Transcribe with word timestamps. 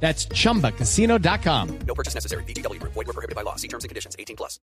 That's 0.00 0.28
chumbacasino.com. 0.28 1.78
No 1.86 1.94
purchase 1.94 2.14
necessary. 2.14 2.44
BGW. 2.44 2.80
Void 2.82 2.94
were 2.94 3.12
prohibited 3.12 3.34
by 3.34 3.42
law. 3.42 3.56
See 3.56 3.68
terms 3.68 3.84
and 3.84 3.88
conditions. 3.88 4.14
18 4.18 4.36
plus. 4.36 4.60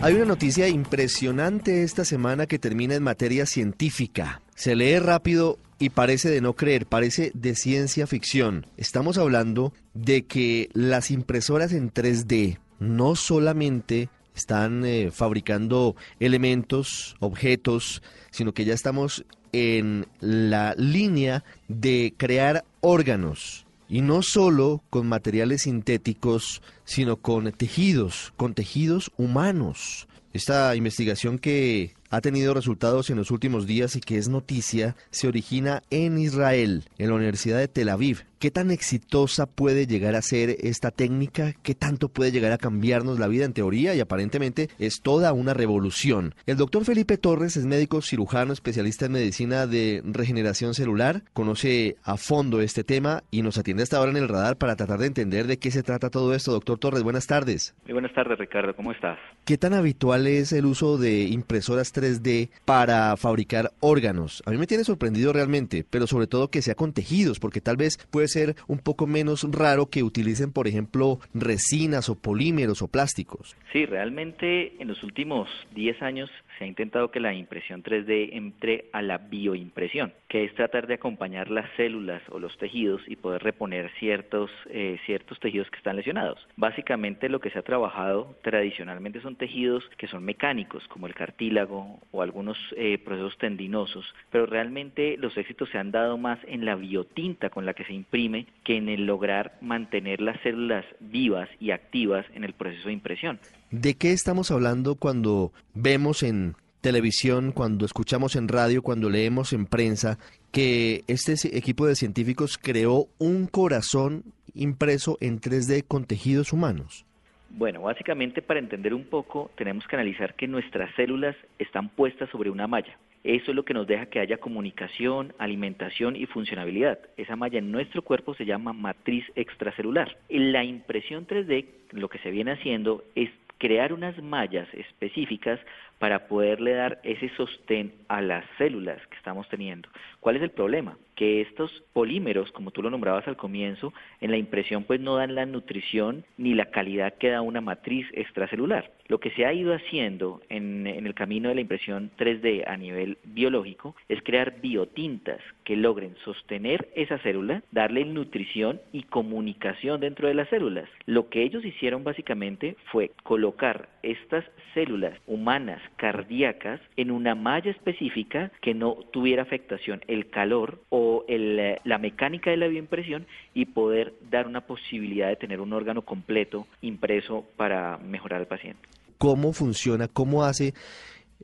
Hay 0.00 0.14
una 0.14 0.26
noticia 0.26 0.68
impresionante 0.68 1.82
esta 1.82 2.04
semana 2.04 2.46
que 2.46 2.60
termina 2.60 2.94
en 2.94 3.02
materia 3.02 3.46
científica. 3.46 4.40
Se 4.54 4.76
lee 4.76 5.00
rápido 5.00 5.58
y 5.80 5.90
parece 5.90 6.30
de 6.30 6.40
no 6.40 6.54
creer, 6.54 6.86
parece 6.86 7.32
de 7.34 7.56
ciencia 7.56 8.06
ficción. 8.06 8.66
Estamos 8.76 9.18
hablando 9.18 9.72
de 9.94 10.24
que 10.24 10.68
las 10.72 11.10
impresoras 11.10 11.72
en 11.72 11.92
3D 11.92 12.58
no 12.78 13.16
solamente 13.16 14.08
están 14.36 14.84
eh, 14.84 15.10
fabricando 15.12 15.96
elementos, 16.20 17.16
objetos, 17.18 18.00
sino 18.30 18.54
que 18.54 18.64
ya 18.64 18.74
estamos 18.74 19.24
en 19.52 20.06
la 20.20 20.74
línea 20.76 21.42
de 21.66 22.14
crear 22.16 22.64
órganos. 22.80 23.66
Y 23.88 24.02
no 24.02 24.22
solo 24.22 24.82
con 24.90 25.08
materiales 25.08 25.62
sintéticos, 25.62 26.62
sino 26.84 27.16
con 27.16 27.50
tejidos, 27.52 28.32
con 28.36 28.54
tejidos 28.54 29.10
humanos. 29.16 30.08
Esta 30.32 30.76
investigación 30.76 31.38
que 31.38 31.94
ha 32.10 32.20
tenido 32.20 32.54
resultados 32.54 33.10
en 33.10 33.16
los 33.16 33.30
últimos 33.30 33.66
días 33.66 33.96
y 33.96 34.00
que 34.00 34.18
es 34.18 34.28
noticia, 34.28 34.96
se 35.10 35.28
origina 35.28 35.82
en 35.90 36.18
Israel, 36.18 36.84
en 36.98 37.08
la 37.08 37.14
Universidad 37.14 37.58
de 37.58 37.68
Tel 37.68 37.88
Aviv. 37.88 38.24
¿Qué 38.38 38.52
tan 38.52 38.70
exitosa 38.70 39.46
puede 39.46 39.88
llegar 39.88 40.14
a 40.14 40.22
ser 40.22 40.50
esta 40.60 40.92
técnica? 40.92 41.54
¿Qué 41.64 41.74
tanto 41.74 42.08
puede 42.08 42.30
llegar 42.30 42.52
a 42.52 42.58
cambiarnos 42.58 43.18
la 43.18 43.26
vida 43.26 43.44
en 43.44 43.52
teoría? 43.52 43.96
Y 43.96 44.00
aparentemente 44.00 44.68
es 44.78 45.02
toda 45.02 45.32
una 45.32 45.54
revolución. 45.54 46.36
El 46.46 46.56
doctor 46.56 46.84
Felipe 46.84 47.18
Torres 47.18 47.56
es 47.56 47.66
médico 47.66 48.00
cirujano, 48.00 48.52
especialista 48.52 49.06
en 49.06 49.12
medicina 49.12 49.66
de 49.66 50.02
regeneración 50.04 50.74
celular, 50.74 51.22
conoce 51.32 51.96
a 52.04 52.16
fondo 52.16 52.60
este 52.60 52.84
tema 52.84 53.24
y 53.32 53.42
nos 53.42 53.58
atiende 53.58 53.82
hasta 53.82 53.96
ahora 53.96 54.12
en 54.12 54.18
el 54.18 54.28
radar 54.28 54.56
para 54.56 54.76
tratar 54.76 55.00
de 55.00 55.06
entender 55.06 55.48
de 55.48 55.58
qué 55.58 55.72
se 55.72 55.82
trata 55.82 56.08
todo 56.08 56.32
esto. 56.32 56.52
Doctor 56.52 56.78
Torres, 56.78 57.02
buenas 57.02 57.26
tardes. 57.26 57.74
Muy 57.86 57.94
buenas 57.94 58.14
tardes, 58.14 58.38
Ricardo. 58.38 58.72
¿Cómo 58.76 58.92
estás? 58.92 59.18
¿Qué 59.44 59.58
tan 59.58 59.74
habitual 59.74 60.28
es 60.28 60.52
el 60.52 60.66
uso 60.66 60.96
de 60.96 61.24
impresoras 61.24 61.90
3D 62.00 62.50
para 62.64 63.16
fabricar 63.16 63.72
órganos? 63.80 64.42
A 64.46 64.50
mí 64.50 64.58
me 64.58 64.66
tiene 64.66 64.84
sorprendido 64.84 65.32
realmente, 65.32 65.84
pero 65.88 66.06
sobre 66.06 66.26
todo 66.26 66.50
que 66.50 66.62
sea 66.62 66.74
con 66.74 66.92
tejidos, 66.92 67.40
porque 67.40 67.60
tal 67.60 67.76
vez 67.76 67.98
puede 68.10 68.28
ser 68.28 68.56
un 68.66 68.78
poco 68.78 69.06
menos 69.06 69.46
raro 69.50 69.86
que 69.86 70.02
utilicen, 70.02 70.52
por 70.52 70.68
ejemplo, 70.68 71.18
resinas 71.34 72.08
o 72.08 72.14
polímeros 72.14 72.82
o 72.82 72.88
plásticos. 72.88 73.56
Sí, 73.72 73.86
realmente 73.86 74.80
en 74.80 74.88
los 74.88 75.02
últimos 75.02 75.48
10 75.74 76.02
años 76.02 76.30
se 76.58 76.64
ha 76.64 76.66
intentado 76.66 77.10
que 77.10 77.20
la 77.20 77.32
impresión 77.32 77.82
3D 77.82 78.30
entre 78.32 78.86
a 78.92 79.02
la 79.02 79.18
bioimpresión, 79.18 80.12
que 80.28 80.44
es 80.44 80.54
tratar 80.54 80.86
de 80.86 80.94
acompañar 80.94 81.50
las 81.50 81.70
células 81.76 82.22
o 82.30 82.38
los 82.38 82.56
tejidos 82.58 83.00
y 83.06 83.16
poder 83.16 83.42
reponer 83.42 83.90
ciertos, 83.98 84.50
eh, 84.70 84.98
ciertos 85.06 85.38
tejidos 85.40 85.70
que 85.70 85.78
están 85.78 85.96
lesionados. 85.96 86.46
Básicamente 86.56 87.28
lo 87.28 87.40
que 87.40 87.50
se 87.50 87.58
ha 87.58 87.62
trabajado 87.62 88.36
tradicionalmente 88.42 89.20
son 89.20 89.36
tejidos 89.36 89.84
que 89.96 90.08
son 90.08 90.24
mecánicos, 90.24 90.86
como 90.88 91.06
el 91.06 91.14
cartílago 91.14 92.00
o 92.10 92.22
algunos 92.22 92.58
eh, 92.76 92.98
procesos 92.98 93.38
tendinosos, 93.38 94.04
pero 94.30 94.46
realmente 94.46 95.16
los 95.18 95.36
éxitos 95.36 95.68
se 95.70 95.78
han 95.78 95.90
dado 95.90 96.18
más 96.18 96.38
en 96.46 96.64
la 96.64 96.74
biotinta 96.74 97.50
con 97.50 97.66
la 97.66 97.74
que 97.74 97.84
se 97.84 97.92
imprime 97.92 98.46
que 98.64 98.76
en 98.76 98.88
el 98.88 99.06
lograr 99.06 99.56
mantener 99.60 100.20
las 100.20 100.40
células 100.40 100.84
vivas 101.00 101.48
y 101.60 101.70
activas 101.70 102.26
en 102.34 102.44
el 102.44 102.52
proceso 102.52 102.88
de 102.88 102.94
impresión. 102.94 103.38
¿De 103.70 103.94
qué 103.94 104.12
estamos 104.12 104.50
hablando 104.50 104.94
cuando 104.94 105.52
vemos 105.80 106.22
en 106.22 106.54
televisión, 106.80 107.52
cuando 107.52 107.84
escuchamos 107.84 108.36
en 108.36 108.48
radio, 108.48 108.82
cuando 108.82 109.10
leemos 109.10 109.52
en 109.52 109.66
prensa 109.66 110.18
que 110.52 111.02
este 111.08 111.34
equipo 111.56 111.86
de 111.86 111.94
científicos 111.94 112.58
creó 112.58 113.06
un 113.18 113.46
corazón 113.46 114.24
impreso 114.54 115.18
en 115.20 115.40
3D 115.40 115.84
con 115.86 116.04
tejidos 116.04 116.52
humanos? 116.52 117.04
Bueno, 117.50 117.82
básicamente 117.82 118.42
para 118.42 118.60
entender 118.60 118.94
un 118.94 119.04
poco 119.04 119.50
tenemos 119.56 119.86
que 119.86 119.96
analizar 119.96 120.34
que 120.34 120.46
nuestras 120.46 120.94
células 120.94 121.34
están 121.58 121.88
puestas 121.88 122.28
sobre 122.30 122.50
una 122.50 122.66
malla. 122.66 122.98
Eso 123.24 123.50
es 123.50 123.56
lo 123.56 123.64
que 123.64 123.74
nos 123.74 123.86
deja 123.86 124.06
que 124.06 124.20
haya 124.20 124.38
comunicación, 124.38 125.34
alimentación 125.38 126.14
y 126.14 126.26
funcionabilidad. 126.26 126.98
Esa 127.16 127.36
malla 127.36 127.58
en 127.58 127.72
nuestro 127.72 128.02
cuerpo 128.02 128.34
se 128.34 128.46
llama 128.46 128.72
matriz 128.72 129.24
extracelular. 129.34 130.16
La 130.28 130.64
impresión 130.64 131.26
3D 131.26 131.66
lo 131.92 132.08
que 132.08 132.18
se 132.20 132.30
viene 132.30 132.52
haciendo 132.52 133.02
es 133.14 133.30
crear 133.58 133.92
unas 133.92 134.16
mallas 134.22 134.68
específicas 134.74 135.60
para 135.98 136.28
poderle 136.28 136.72
dar 136.72 137.00
ese 137.02 137.28
sostén 137.30 137.92
a 138.08 138.20
las 138.20 138.44
células 138.56 139.04
que 139.08 139.16
estamos 139.16 139.48
teniendo. 139.48 139.88
¿Cuál 140.20 140.36
es 140.36 140.42
el 140.42 140.50
problema? 140.50 140.96
Que 141.14 141.40
estos 141.40 141.82
polímeros, 141.92 142.52
como 142.52 142.70
tú 142.70 142.82
lo 142.82 142.90
nombrabas 142.90 143.26
al 143.26 143.36
comienzo, 143.36 143.92
en 144.20 144.30
la 144.30 144.36
impresión 144.36 144.84
pues 144.84 145.00
no 145.00 145.16
dan 145.16 145.34
la 145.34 145.46
nutrición 145.46 146.24
ni 146.36 146.54
la 146.54 146.66
calidad 146.66 147.14
que 147.14 147.30
da 147.30 147.42
una 147.42 147.60
matriz 147.60 148.06
extracelular. 148.12 148.90
Lo 149.08 149.18
que 149.18 149.30
se 149.30 149.46
ha 149.46 149.52
ido 149.52 149.74
haciendo 149.74 150.40
en, 150.48 150.86
en 150.86 151.06
el 151.06 151.14
camino 151.14 151.48
de 151.48 151.56
la 151.56 151.60
impresión 151.62 152.10
3D 152.18 152.64
a 152.66 152.76
nivel 152.76 153.18
biológico 153.24 153.96
es 154.08 154.22
crear 154.22 154.60
biotintas 154.60 155.40
que 155.64 155.76
logren 155.76 156.14
sostener 156.24 156.88
esa 156.94 157.18
célula, 157.18 157.62
darle 157.72 158.04
nutrición 158.04 158.80
y 158.92 159.04
comunicación 159.04 160.00
dentro 160.00 160.28
de 160.28 160.34
las 160.34 160.48
células. 160.48 160.88
Lo 161.06 161.28
que 161.28 161.42
ellos 161.42 161.64
hicieron 161.64 162.04
básicamente 162.04 162.76
fue 162.92 163.10
colocar 163.22 163.88
estas 164.02 164.44
células 164.74 165.18
humanas 165.26 165.80
cardíacas 165.96 166.80
en 166.96 167.10
una 167.10 167.34
malla 167.34 167.70
específica 167.70 168.50
que 168.60 168.74
no 168.74 168.94
tuviera 169.12 169.42
afectación 169.42 170.00
el 170.08 170.30
calor 170.30 170.82
o 170.88 171.24
el, 171.28 171.78
la 171.84 171.98
mecánica 171.98 172.50
de 172.50 172.56
la 172.56 172.66
bioimpresión 172.66 173.26
y 173.54 173.66
poder 173.66 174.14
dar 174.30 174.46
una 174.46 174.62
posibilidad 174.62 175.28
de 175.28 175.36
tener 175.36 175.60
un 175.60 175.72
órgano 175.72 176.02
completo 176.02 176.66
impreso 176.82 177.44
para 177.56 177.98
mejorar 177.98 178.40
al 178.40 178.46
paciente. 178.46 178.80
¿Cómo 179.18 179.52
funciona? 179.52 180.08
¿Cómo 180.08 180.44
hace 180.44 180.74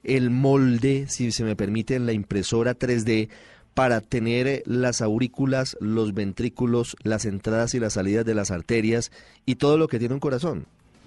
el 0.03 0.31
molde, 0.31 1.06
si 1.09 1.32
se 1.32 1.44
me 1.44 1.56
permite, 1.56 1.94
en 1.94 2.06
la 2.06 2.12
impresora 2.12 2.78
3D 2.78 3.28
para 3.75 4.00
tener 4.00 4.62
las 4.66 5.03
aurículas, 5.03 5.76
los 5.81 6.15
ventrículos, 6.15 6.97
las 7.03 7.25
entradas 7.25 7.75
y 7.75 7.81
las 7.81 7.94
salidas 7.94 8.25
de 8.25 8.34
las 8.34 8.53
arterias 8.53 9.11
y 9.44 9.56
todo 9.56 9.78
lo 9.78 9.88
que 9.88 9.99
tiene 9.99 10.15
un 10.15 10.21
corazón? 10.21 10.66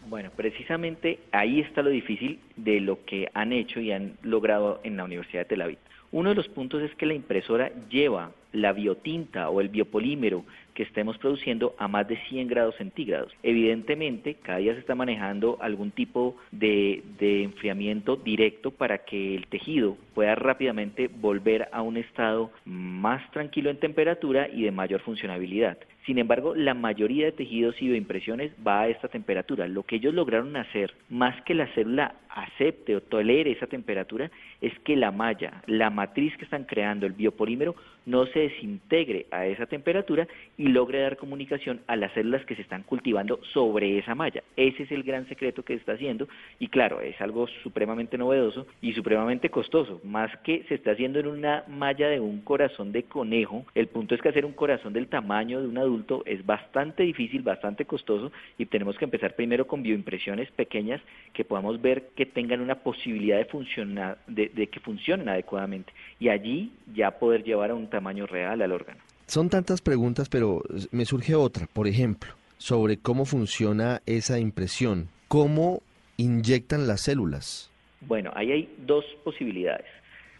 Bueno, 0.09 0.31
precisamente 0.35 1.19
ahí 1.33 1.59
está 1.59 1.81
lo 1.81 1.89
difícil 1.89 2.39
de 2.55 2.79
lo 2.79 3.03
que 3.03 3.29
han 3.33 3.51
hecho 3.51 3.81
y 3.81 3.91
han 3.91 4.13
logrado 4.23 4.79
en 4.83 4.95
la 4.95 5.03
Universidad 5.03 5.41
de 5.41 5.45
Tel 5.49 5.61
Aviv. 5.61 5.77
Uno 6.11 6.29
de 6.29 6.35
los 6.35 6.47
puntos 6.47 6.81
es 6.81 6.95
que 6.95 7.05
la 7.05 7.13
impresora 7.13 7.71
lleva 7.89 8.31
la 8.51 8.73
biotinta 8.73 9.49
o 9.49 9.61
el 9.61 9.69
biopolímero 9.69 10.43
que 10.77 10.83
estemos 10.83 11.17
produciendo 11.17 11.75
a 11.79 11.87
más 11.87 12.07
de 12.07 12.17
100 12.29 12.47
grados 12.47 12.75
centígrados. 12.75 13.33
Evidentemente, 13.41 14.35
cada 14.35 14.59
día 14.59 14.73
se 14.75 14.79
está 14.79 14.93
manejando 14.93 15.57
algún 15.59 15.89
tipo 15.89 16.37
de, 16.51 17.01
de, 17.17 17.41
enfriamiento 17.41 18.15
directo 18.15 18.69
para 18.69 18.99
que 18.99 19.33
el 19.33 19.47
tejido 19.47 19.97
pueda 20.13 20.35
rápidamente 20.35 21.07
volver 21.07 21.67
a 21.71 21.81
un 21.81 21.97
estado 21.97 22.51
más 22.63 23.27
tranquilo 23.31 23.71
en 23.71 23.79
temperatura 23.79 24.49
y 24.49 24.63
de 24.63 24.71
mayor 24.71 25.01
funcionabilidad. 25.01 25.79
Sin 26.05 26.19
embargo, 26.19 26.55
la 26.55 26.73
mayoría 26.73 27.25
de 27.25 27.31
tejidos 27.33 27.81
y 27.81 27.87
bioimpresiones 27.87 28.53
va 28.65 28.81
a 28.81 28.87
esta 28.87 29.09
temperatura. 29.09 29.67
Lo 29.67 29.83
que 29.83 29.97
ellos 29.97 30.13
lograron 30.13 30.55
hacer, 30.55 30.93
más 31.09 31.41
que 31.41 31.53
la 31.53 31.67
célula 31.73 32.15
acepte 32.29 32.95
o 32.95 33.01
tolere 33.01 33.51
esa 33.51 33.67
temperatura, 33.67 34.31
es 34.61 34.77
que 34.85 34.95
la 34.95 35.11
malla, 35.11 35.63
la 35.65 35.89
matriz 35.89 36.37
que 36.37 36.45
están 36.45 36.63
creando, 36.63 37.05
el 37.05 37.13
biopolímero, 37.13 37.75
no 38.07 38.25
se 38.27 38.39
desintegre 38.39 39.27
a 39.31 39.45
esa 39.45 39.65
temperatura 39.65 40.27
y 40.57 40.69
logre 40.69 41.01
dar 41.01 41.17
comunicación 41.17 41.81
a 41.87 41.95
las 41.97 42.13
células 42.13 42.43
que 42.45 42.55
se 42.55 42.61
están 42.61 42.83
cultivando 42.83 43.39
sobre 43.53 43.99
esa 43.99 44.15
malla. 44.15 44.41
Ese 44.55 44.83
es 44.83 44.91
el 44.91 45.03
gran 45.03 45.27
secreto 45.27 45.63
que 45.63 45.73
está 45.73 45.91
haciendo 45.91 46.27
y 46.57 46.69
claro, 46.69 47.01
es 47.01 47.19
algo 47.21 47.47
supremamente 47.63 48.17
novedoso 48.17 48.65
y 48.81 48.93
supremamente 48.93 49.49
costoso, 49.49 49.99
más 50.05 50.35
que 50.39 50.63
se 50.69 50.75
está 50.75 50.91
haciendo 50.91 51.19
en 51.19 51.27
una 51.27 51.65
malla 51.67 52.07
de 52.07 52.21
un 52.21 52.41
corazón 52.41 52.93
de 52.93 53.03
conejo, 53.03 53.65
el 53.75 53.87
punto 53.87 54.15
es 54.15 54.21
que 54.21 54.29
hacer 54.29 54.45
un 54.45 54.53
corazón 54.53 54.93
del 54.93 55.07
tamaño 55.07 55.61
de 55.61 55.67
un 55.67 55.77
adulto 55.77 56.23
es 56.25 56.45
bastante 56.45 57.03
difícil, 57.03 57.41
bastante 57.41 57.83
costoso 57.83 58.31
y 58.57 58.67
tenemos 58.67 58.97
que 58.97 59.05
empezar 59.05 59.35
primero 59.35 59.67
con 59.67 59.83
bioimpresiones 59.83 60.49
pequeñas 60.51 61.01
que 61.33 61.43
podamos 61.43 61.81
ver 61.81 62.09
que 62.15 62.25
tengan 62.25 62.61
una 62.61 62.75
posibilidad 62.75 63.37
de 63.37 63.45
funcionar, 63.45 64.17
de, 64.27 64.47
de 64.47 64.67
que 64.67 64.79
funcionen 64.79 65.27
adecuadamente 65.27 65.91
y 66.19 66.29
allí 66.29 66.71
ya 66.93 67.11
poder 67.11 67.43
llevar 67.43 67.71
a 67.71 67.75
un 67.75 67.89
tamaño 67.97 68.27
real 68.27 68.61
al 68.61 68.71
órgano. 68.71 68.99
Son 69.25 69.49
tantas 69.49 69.81
preguntas, 69.81 70.29
pero 70.29 70.61
me 70.91 71.05
surge 71.05 71.33
otra, 71.35 71.67
por 71.73 71.87
ejemplo, 71.87 72.31
sobre 72.57 72.97
cómo 72.97 73.25
funciona 73.25 74.01
esa 74.05 74.39
impresión. 74.39 75.09
¿cómo 75.27 75.81
inyectan 76.17 76.87
las 76.87 77.01
células? 77.01 77.71
Bueno, 78.01 78.31
ahí 78.35 78.51
hay 78.51 78.75
dos 78.85 79.05
posibilidades. 79.23 79.85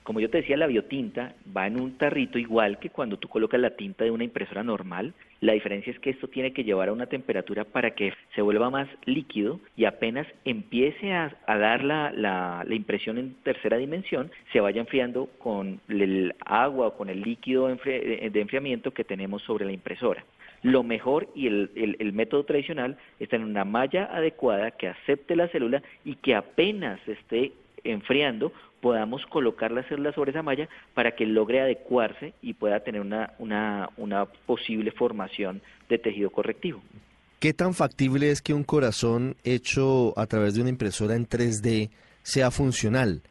Como 0.08 0.22
yo 0.22 0.30
te 0.30 0.38
decía, 0.38 0.56
la 0.56 0.68
biotinta 0.68 1.36
va 1.56 1.68
en 1.68 1.78
un 1.78 1.98
tarrito 1.98 2.40
igual 2.40 2.80
que 2.80 2.90
cuando 2.90 3.18
tú 3.18 3.28
colocas 3.28 3.60
la 3.60 3.72
tinta 3.72 4.06
de 4.06 4.12
una 4.12 4.24
impresora 4.24 4.64
normal. 4.64 5.14
La 5.42 5.52
diferencia 5.52 5.92
es 5.92 6.00
que 6.00 6.12
esto 6.12 6.30
tiene 6.30 6.54
que 6.54 6.64
llevar 6.64 6.88
a 6.88 6.94
una 6.94 7.08
temperatura 7.08 7.66
para 7.66 7.92
que 7.92 8.14
se 8.34 8.42
vuelva 8.42 8.70
más 8.70 8.88
líquido 9.04 9.60
y 9.76 9.84
apenas 9.84 10.26
empiece 10.46 11.12
a, 11.12 11.36
dar 11.46 11.84
la, 11.84 12.66
impresión 12.70 13.18
en 13.18 13.34
tercera 13.44 13.76
dimensión, 13.76 14.32
se 14.54 14.62
vaya 14.62 14.80
enfriando 14.80 15.26
con 15.40 15.82
el 15.90 16.34
agua 16.46 16.88
o 16.88 16.94
con 16.96 17.10
el 17.10 17.20
líquido 17.20 17.68
de 17.68 18.32
enfriamiento 18.34 18.92
que 18.92 19.04
tenemos 19.04 19.42
sobre 19.42 19.66
la 19.66 19.74
impresora. 19.74 20.24
Lo 20.64 20.84
mejor 20.84 21.28
y 21.36 21.48
el, 21.48 21.70
el, 22.00 22.14
método 22.14 22.46
tradicional 22.46 22.98
es 23.20 23.28
tener 23.28 23.46
una 23.46 23.66
malla 23.66 24.06
adecuada 24.06 24.72
que 24.72 24.88
acepte 24.88 25.36
la 25.36 25.50
célula 25.50 25.84
y 26.06 26.16
que 26.16 26.34
apenas 26.34 27.06
esté 27.10 27.52
enfriando 27.84 28.54
podamos 28.82 29.26
colocar 29.26 29.72
la 29.72 29.84
célula 29.84 30.14
sobre 30.14 30.32
esa 30.32 30.44
malla 30.44 30.70
para 30.94 31.16
que 31.16 31.26
logre 31.26 31.62
adecuarse 31.62 32.34
y 32.42 32.54
pueda 32.54 32.80
tener 32.82 33.02
una, 33.02 33.34
una, 33.40 33.90
una 33.98 34.26
posible 34.26 34.92
formación 34.92 35.62
de 35.90 35.98
tejido 35.98 36.30
correctivo. 36.30 36.82
¿Qué 37.40 37.54
tan 37.54 37.74
factible 37.74 38.32
es 38.32 38.42
que 38.42 38.54
un 38.54 38.64
corazón 38.64 39.36
hecho 39.44 40.18
a 40.18 40.26
través 40.26 40.56
de 40.56 40.62
una 40.62 40.70
impresora 40.70 41.16
en 41.16 41.28
3D 41.28 41.92
sea 42.24 42.50
funcional? 42.50 43.22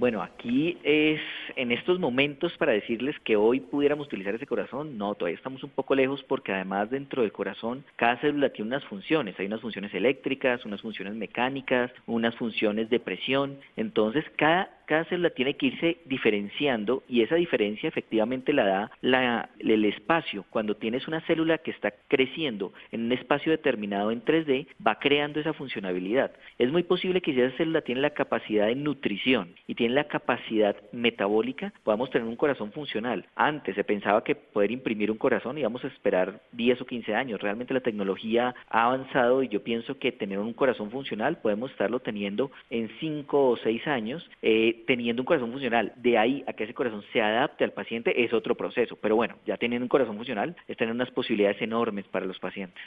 Bueno, 0.00 0.22
aquí 0.22 0.78
es 0.82 1.20
en 1.56 1.72
estos 1.72 2.00
momentos 2.00 2.56
para 2.56 2.72
decirles 2.72 3.14
que 3.20 3.36
hoy 3.36 3.60
pudiéramos 3.60 4.06
utilizar 4.06 4.34
ese 4.34 4.46
corazón, 4.46 4.96
no, 4.96 5.14
todavía 5.14 5.36
estamos 5.36 5.62
un 5.62 5.68
poco 5.68 5.94
lejos 5.94 6.24
porque 6.26 6.54
además 6.54 6.88
dentro 6.88 7.20
del 7.20 7.32
corazón 7.32 7.84
cada 7.96 8.16
célula 8.16 8.48
tiene 8.48 8.68
unas 8.68 8.84
funciones, 8.86 9.38
hay 9.38 9.44
unas 9.44 9.60
funciones 9.60 9.92
eléctricas, 9.92 10.64
unas 10.64 10.80
funciones 10.80 11.16
mecánicas, 11.16 11.92
unas 12.06 12.34
funciones 12.36 12.88
de 12.88 12.98
presión, 12.98 13.58
entonces 13.76 14.24
cada 14.36 15.04
célula 15.10 15.30
tiene 15.30 15.54
que 15.54 15.66
irse 15.66 15.98
diferenciando 16.06 17.04
y 17.06 17.20
esa 17.20 17.36
diferencia 17.36 17.88
efectivamente 17.88 18.54
la 18.54 18.64
da 18.64 18.90
la, 19.02 19.50
el 19.58 19.84
espacio. 19.84 20.46
Cuando 20.50 20.76
tienes 20.76 21.06
una 21.06 21.20
célula 21.26 21.58
que 21.58 21.70
está 21.70 21.92
creciendo 22.08 22.72
en 22.90 23.04
un 23.04 23.12
espacio 23.12 23.52
determinado 23.52 24.10
en 24.10 24.24
3D, 24.24 24.66
va 24.84 24.98
creando 24.98 25.38
esa 25.38 25.52
funcionabilidad. 25.52 26.32
Es 26.58 26.72
muy 26.72 26.82
posible 26.82 27.20
que 27.20 27.34
si 27.34 27.40
esa 27.40 27.56
célula 27.58 27.82
tiene 27.82 28.00
la 28.00 28.10
capacidad 28.10 28.66
de 28.66 28.74
nutrición 28.74 29.54
y 29.68 29.76
tiene 29.76 29.89
la 29.94 30.04
capacidad 30.04 30.76
metabólica, 30.92 31.72
podamos 31.84 32.10
tener 32.10 32.26
un 32.26 32.36
corazón 32.36 32.72
funcional. 32.72 33.26
Antes 33.34 33.74
se 33.74 33.84
pensaba 33.84 34.24
que 34.24 34.34
poder 34.34 34.70
imprimir 34.70 35.10
un 35.10 35.18
corazón 35.18 35.58
íbamos 35.58 35.84
a 35.84 35.88
esperar 35.88 36.40
10 36.52 36.80
o 36.82 36.86
15 36.86 37.14
años. 37.14 37.40
Realmente 37.40 37.74
la 37.74 37.80
tecnología 37.80 38.54
ha 38.68 38.84
avanzado 38.84 39.42
y 39.42 39.48
yo 39.48 39.62
pienso 39.62 39.98
que 39.98 40.12
tener 40.12 40.38
un 40.38 40.52
corazón 40.52 40.90
funcional 40.90 41.38
podemos 41.38 41.70
estarlo 41.70 42.00
teniendo 42.00 42.50
en 42.70 42.90
5 43.00 43.50
o 43.50 43.56
6 43.56 43.86
años. 43.86 44.28
Eh, 44.42 44.84
teniendo 44.86 45.22
un 45.22 45.26
corazón 45.26 45.50
funcional, 45.50 45.92
de 45.96 46.18
ahí 46.18 46.44
a 46.46 46.52
que 46.52 46.64
ese 46.64 46.74
corazón 46.74 47.02
se 47.12 47.20
adapte 47.20 47.64
al 47.64 47.72
paciente 47.72 48.24
es 48.24 48.32
otro 48.32 48.54
proceso. 48.54 48.96
Pero 48.96 49.16
bueno, 49.16 49.36
ya 49.46 49.56
teniendo 49.56 49.84
un 49.84 49.88
corazón 49.88 50.16
funcional, 50.16 50.56
están 50.68 50.90
unas 50.90 51.10
posibilidades 51.10 51.60
enormes 51.62 52.06
para 52.06 52.26
los 52.26 52.38
pacientes. 52.38 52.82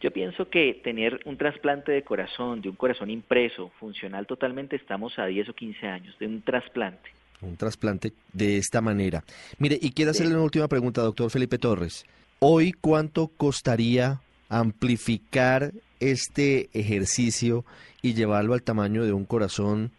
Yo 0.00 0.10
pienso 0.12 0.48
que 0.48 0.74
tener 0.82 1.20
un 1.24 1.36
trasplante 1.36 1.92
de 1.92 2.02
corazón, 2.02 2.60
de 2.60 2.68
un 2.68 2.76
corazón 2.76 3.10
impreso, 3.10 3.70
funcional 3.80 4.26
totalmente, 4.26 4.76
estamos 4.76 5.18
a 5.18 5.26
10 5.26 5.48
o 5.48 5.54
15 5.54 5.86
años 5.86 6.16
trasplante. 6.42 7.10
Un 7.40 7.56
trasplante 7.56 8.12
de 8.32 8.58
esta 8.58 8.80
manera. 8.80 9.22
Mire, 9.58 9.78
y 9.80 9.92
quiero 9.92 10.10
hacerle 10.10 10.34
una 10.34 10.42
última 10.42 10.68
pregunta, 10.68 11.02
doctor 11.02 11.30
Felipe 11.30 11.58
Torres. 11.58 12.04
Hoy, 12.40 12.72
¿cuánto 12.72 13.28
costaría 13.28 14.20
amplificar 14.48 15.72
este 16.00 16.68
ejercicio 16.72 17.64
y 18.02 18.14
llevarlo 18.14 18.54
al 18.54 18.62
tamaño 18.62 19.04
de 19.04 19.12
un 19.12 19.24
corazón 19.24 19.90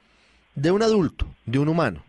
de 0.55 0.71
un 0.71 0.81
adulto, 0.81 1.25
de 1.45 1.59
un 1.59 1.69
humano. 1.69 2.03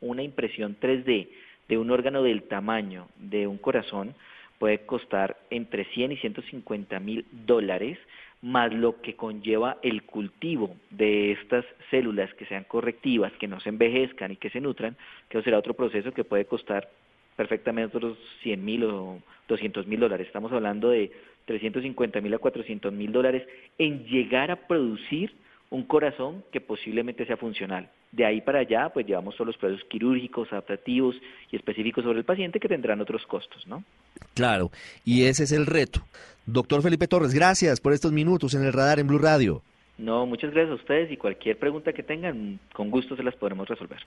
Una 0.00 0.22
impresión 0.22 0.76
3D 0.80 1.28
de 1.68 1.78
un 1.78 1.90
órgano 1.90 2.22
del 2.22 2.42
tamaño 2.44 3.08
de 3.16 3.46
un 3.46 3.58
corazón 3.58 4.14
puede 4.58 4.84
costar 4.86 5.36
entre 5.50 5.84
100 5.92 6.12
y 6.12 6.16
150 6.18 7.00
mil 7.00 7.26
dólares, 7.30 7.98
más 8.42 8.72
lo 8.74 9.00
que 9.00 9.14
conlleva 9.14 9.78
el 9.82 10.02
cultivo 10.02 10.76
de 10.90 11.32
estas 11.32 11.64
células 11.90 12.34
que 12.34 12.44
sean 12.46 12.64
correctivas, 12.64 13.32
que 13.38 13.46
no 13.46 13.60
se 13.60 13.68
envejezcan 13.68 14.32
y 14.32 14.36
que 14.36 14.50
se 14.50 14.60
nutran, 14.60 14.96
que 15.28 15.42
será 15.42 15.58
otro 15.58 15.74
proceso 15.74 16.12
que 16.12 16.24
puede 16.24 16.44
costar 16.44 16.90
perfectamente 17.36 17.96
otros 17.96 18.18
100 18.42 18.64
mil 18.64 18.84
o 18.84 19.22
200 19.48 19.86
mil 19.86 20.00
dólares. 20.00 20.26
Estamos 20.26 20.52
hablando 20.52 20.90
de 20.90 21.12
350 21.46 22.20
mil 22.20 22.34
a 22.34 22.38
400 22.38 22.92
mil 22.92 23.12
dólares 23.12 23.46
en 23.78 24.04
llegar 24.06 24.50
a 24.50 24.56
producir 24.66 25.32
un 25.70 25.84
corazón 25.84 26.44
que 26.52 26.60
posiblemente 26.60 27.24
sea 27.24 27.36
funcional. 27.36 27.88
De 28.12 28.26
ahí 28.26 28.42
para 28.42 28.60
allá, 28.60 28.90
pues 28.90 29.06
llevamos 29.06 29.34
todos 29.34 29.48
los 29.48 29.56
procesos 29.56 29.84
quirúrgicos, 29.88 30.52
adaptativos 30.52 31.16
y 31.50 31.56
específicos 31.56 32.04
sobre 32.04 32.18
el 32.18 32.24
paciente 32.24 32.60
que 32.60 32.68
tendrán 32.68 33.00
otros 33.00 33.26
costos, 33.26 33.66
¿no? 33.66 33.82
Claro, 34.34 34.70
y 35.04 35.24
ese 35.24 35.44
es 35.44 35.52
el 35.52 35.64
reto. 35.64 36.02
Doctor 36.44 36.82
Felipe 36.82 37.08
Torres, 37.08 37.32
gracias 37.32 37.80
por 37.80 37.94
estos 37.94 38.12
minutos 38.12 38.54
en 38.54 38.64
el 38.64 38.72
radar 38.72 38.98
en 38.98 39.06
Blue 39.06 39.18
Radio. 39.18 39.62
No, 39.96 40.26
muchas 40.26 40.50
gracias 40.52 40.72
a 40.72 40.82
ustedes 40.82 41.10
y 41.10 41.16
cualquier 41.16 41.58
pregunta 41.58 41.92
que 41.92 42.02
tengan, 42.02 42.58
con 42.74 42.90
gusto 42.90 43.16
se 43.16 43.22
las 43.22 43.34
podremos 43.36 43.68
resolver. 43.68 44.00